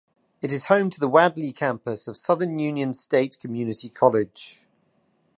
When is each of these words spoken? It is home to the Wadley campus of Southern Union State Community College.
It 0.41 0.51
is 0.51 0.65
home 0.65 0.89
to 0.89 0.99
the 0.99 1.07
Wadley 1.07 1.51
campus 1.53 2.07
of 2.07 2.17
Southern 2.17 2.57
Union 2.57 2.91
State 2.91 3.39
Community 3.39 3.87
College. 3.87 4.63